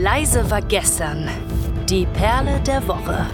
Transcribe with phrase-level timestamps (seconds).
[0.00, 1.28] Leise war gestern.
[1.88, 3.26] Die Perle der Woche.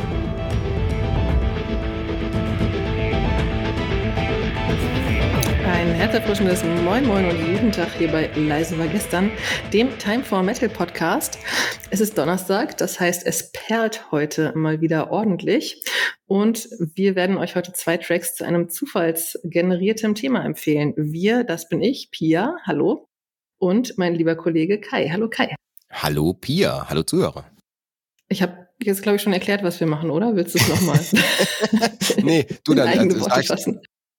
[5.65, 9.31] Ein herzerfrischendes Moin Moin und guten Tag hier bei Leise war gestern,
[9.73, 11.38] dem Time for Metal Podcast.
[11.88, 15.82] Es ist Donnerstag, das heißt, es perlt heute mal wieder ordentlich.
[16.27, 20.92] Und wir werden euch heute zwei Tracks zu einem zufallsgenerierten Thema empfehlen.
[20.96, 23.08] Wir, das bin ich, Pia, hallo.
[23.58, 25.08] Und mein lieber Kollege Kai.
[25.08, 25.56] Hallo Kai.
[25.93, 27.45] Hallo Pia, hallo Zuhörer.
[28.28, 30.37] Ich habe jetzt, glaube ich, schon erklärt, was wir machen, oder?
[30.37, 31.01] Willst du es nochmal?
[32.23, 33.74] nee, du dann, also, sag ich,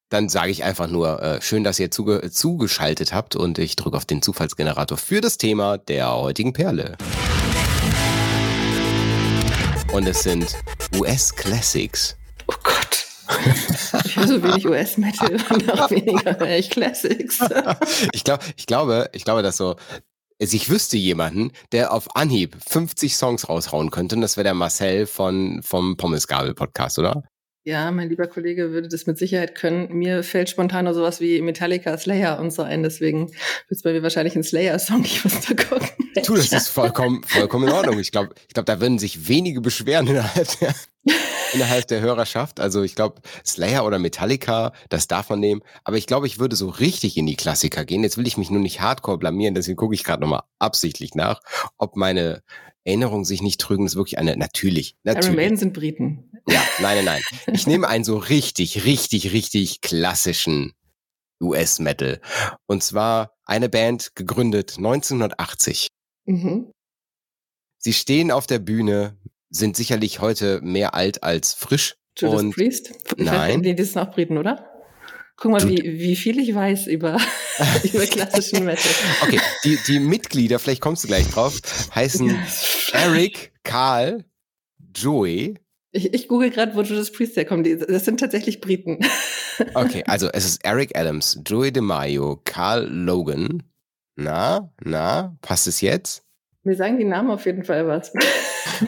[0.10, 3.96] dann sage ich einfach nur, äh, schön, dass ihr zuge zugeschaltet habt und ich drücke
[3.96, 6.98] auf den Zufallsgenerator für das Thema der heutigen Perle.
[9.94, 10.56] Und es sind
[10.96, 12.18] US-Classics.
[12.48, 13.06] Oh Gott.
[14.06, 17.40] Ich höre so wenig US-Metal und noch weniger Classics.
[18.12, 19.78] ich, glaub, ich, glaube, ich glaube, dass so
[20.42, 24.54] also ich wüsste jemanden, der auf Anhieb 50 Songs raushauen könnte und das wäre der
[24.56, 27.24] Marcel von, vom Pommesgabel Podcast, oder?
[27.64, 29.94] Ja, mein lieber Kollege würde das mit Sicherheit können.
[29.94, 32.82] Mir fällt spontan nur sowas wie Metallica, Slayer und so ein.
[32.82, 33.38] Deswegen wird
[33.70, 35.04] es bei mir wahrscheinlich ein Slayer-Song.
[35.12, 35.88] Ich muss da gucken.
[36.26, 38.00] Du, das ist vollkommen, vollkommen in Ordnung.
[38.00, 40.74] Ich glaube, ich glaube, da würden sich wenige beschweren innerhalb der,
[41.54, 42.60] innerhalb der Hörerschaft.
[42.60, 45.62] Also ich glaube, Slayer oder Metallica, das darf man nehmen.
[45.84, 48.04] Aber ich glaube, ich würde so richtig in die Klassiker gehen.
[48.04, 51.42] Jetzt will ich mich nur nicht hardcore blamieren, deswegen gucke ich gerade nochmal absichtlich nach,
[51.78, 52.44] ob meine
[52.84, 53.86] Erinnerungen sich nicht trügen.
[53.86, 55.28] Das ist wirklich eine, natürlich, natürlich.
[55.28, 56.32] Iron Maiden sind Briten.
[56.48, 57.54] Ja, nein, nein, nein.
[57.54, 60.74] Ich nehme einen so richtig, richtig, richtig klassischen
[61.42, 62.22] US-Metal.
[62.68, 65.88] Und zwar eine Band gegründet 1980.
[66.26, 66.72] Mhm.
[67.78, 69.18] Sie stehen auf der Bühne,
[69.52, 71.98] sind sicherlich heute mehr alt als frisch.
[72.18, 72.92] Judas und Priest?
[73.18, 73.62] Nein.
[73.62, 74.68] Die, die sind auch Briten, oder?
[75.38, 77.18] Guck mal, wie, wie viel ich weiß über,
[77.84, 78.92] über klassischen Metal.
[79.22, 81.60] Okay, die, die Mitglieder, vielleicht kommst du gleich drauf,
[81.96, 82.38] heißen
[82.94, 84.26] Eric, Karl,
[84.96, 85.56] Joey,
[85.92, 87.68] ich, ich google gerade, wo Judas Priest herkommt.
[87.68, 89.00] Das sind tatsächlich Briten.
[89.76, 93.62] Okay, also es ist Eric Adams, Joey DeMaio, Carl Logan.
[94.16, 96.24] Na, na, passt es jetzt?
[96.64, 98.14] Mir sagen die Namen auf jeden Fall was.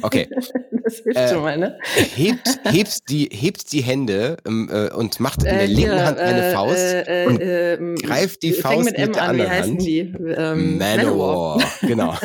[0.01, 0.27] Okay.
[0.83, 1.79] Das hilft äh, schon mal, ne?
[1.95, 6.17] Hebt, hebt, die, hebt die Hände ähm, äh, und macht in der äh, linken Hand
[6.17, 9.29] eine äh, Faust äh, und ähm, greift die Faust mit, mit der an.
[9.29, 9.81] anderen Wie heißen Hand.
[9.81, 9.99] Die?
[9.99, 11.57] Ähm, Manowar.
[11.57, 11.71] Manowar.
[11.81, 12.17] genau.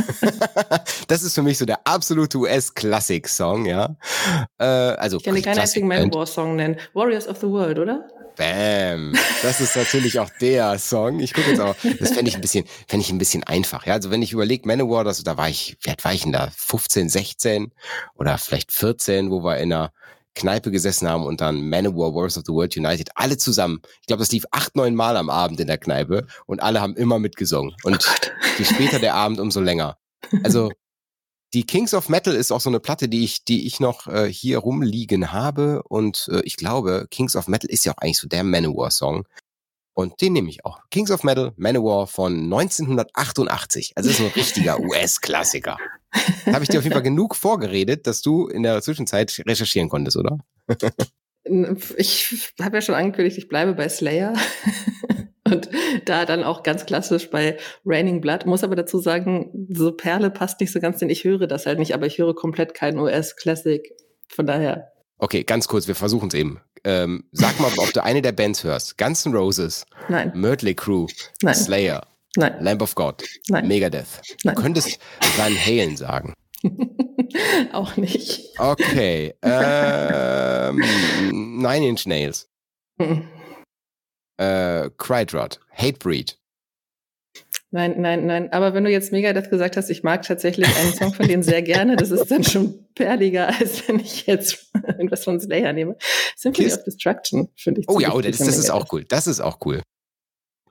[1.06, 3.96] das ist für mich so der absolute US-Klassik-Song, ja.
[4.58, 6.78] Äh, also ich kann dir keinen einzigen Manowar-Song nennen.
[6.94, 8.08] Warriors of the World, oder?
[8.38, 9.14] Bam.
[9.42, 11.18] Das ist natürlich auch der Song.
[11.18, 11.74] Ich gucke jetzt auch.
[11.98, 13.84] Das fände ich ein bisschen, fände ich ein bisschen einfach.
[13.84, 16.32] Ja, also wenn ich überlege, Manowar, das, da war ich, wie alt war ich denn
[16.32, 16.48] da?
[16.56, 17.72] 15, 16
[18.14, 19.92] oder vielleicht 14, wo wir in einer
[20.36, 23.82] Kneipe gesessen haben und dann Manowar, Wars of the World United, alle zusammen.
[24.00, 26.94] Ich glaube, das lief acht, neun Mal am Abend in der Kneipe und alle haben
[26.96, 27.74] immer mitgesungen.
[27.82, 28.28] Und oh
[28.58, 29.98] je später der Abend, umso länger.
[30.44, 30.70] Also
[31.54, 34.30] die Kings of Metal ist auch so eine Platte, die ich, die ich noch äh,
[34.30, 35.82] hier rumliegen habe.
[35.84, 39.26] Und äh, ich glaube, Kings of Metal ist ja auch eigentlich so der Manowar-Song.
[39.94, 40.78] Und den nehme ich auch.
[40.90, 43.94] Kings of Metal, Manowar von 1988.
[43.96, 45.76] Also das ist ein richtiger US-Klassiker.
[46.46, 50.16] Habe ich dir auf jeden Fall genug vorgeredet, dass du in der Zwischenzeit recherchieren konntest,
[50.16, 50.38] oder?
[51.96, 54.34] ich habe ja schon angekündigt, ich bleibe bei Slayer.
[55.50, 55.68] Und
[56.04, 58.46] da dann auch ganz klassisch bei Raining Blood.
[58.46, 61.78] Muss aber dazu sagen, so Perle passt nicht so ganz, denn ich höre das halt
[61.78, 63.82] nicht, aber ich höre komplett kein US-Classic.
[64.28, 64.92] Von daher.
[65.18, 66.60] Okay, ganz kurz, wir versuchen es eben.
[66.84, 68.98] Ähm, sag mal, ob du eine der Bands hörst.
[68.98, 69.84] Guns N' Roses.
[70.08, 70.32] Nein.
[70.34, 71.06] Mötley Crew.
[71.42, 71.54] Nein.
[71.54, 72.06] Slayer.
[72.36, 72.54] Nein.
[72.60, 73.24] Lamb of God.
[73.48, 73.66] Nein.
[73.66, 74.20] Megadeth.
[74.44, 74.54] Nein.
[74.54, 74.98] Du könntest
[75.36, 76.34] Van Halen sagen.
[77.72, 78.42] auch nicht.
[78.58, 79.34] Okay.
[79.42, 80.82] Ähm,
[81.60, 82.48] Nine Inch Nails.
[84.38, 86.38] Äh, Crydrod, Hatebreed.
[87.70, 88.50] Nein, nein, nein.
[88.52, 91.60] Aber wenn du jetzt Megadeth gesagt hast, ich mag tatsächlich einen Song von denen sehr
[91.60, 95.96] gerne, das ist dann schon perliger, als wenn ich jetzt irgendwas von Slayer nehme.
[96.34, 96.78] Symphony Kiss.
[96.78, 97.88] of Destruction, finde ich.
[97.88, 99.04] Oh ja, oh, das, das ist auch cool.
[99.04, 99.82] Das ist auch cool.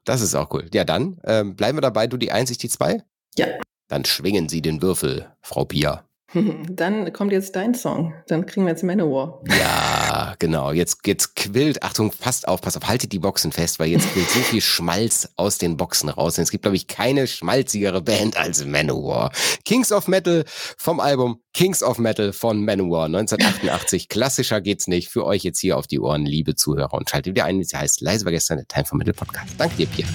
[0.05, 0.69] Das ist auch cool.
[0.73, 3.03] Ja, dann ähm, bleiben wir dabei, du die Eins, ich die Zwei?
[3.37, 3.47] Ja.
[3.89, 6.06] Dann schwingen Sie den Würfel, Frau Pia.
[6.69, 8.13] Dann kommt jetzt dein Song.
[8.27, 9.41] Dann kriegen wir jetzt Manowar.
[9.59, 10.71] Ja, genau.
[10.71, 14.29] Jetzt, jetzt quillt, Achtung, passt auf, passt auf, haltet die Boxen fest, weil jetzt quillt
[14.29, 16.37] so viel Schmalz aus den Boxen raus.
[16.37, 19.31] Und es gibt, glaube ich, keine schmalzigere Band als Manowar.
[19.63, 20.43] Kings of Metal
[20.77, 24.09] vom Album Kings of Metal von Manowar 1988.
[24.09, 25.09] Klassischer geht's nicht.
[25.09, 26.93] Für euch jetzt hier auf die Ohren, liebe Zuhörer.
[26.93, 29.55] Und schaltet wieder ein, sie heißt Leise war gestern der Time for Metal Podcast.
[29.57, 30.09] Danke dir, Pierre.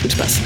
[0.00, 0.40] Viel Spaß.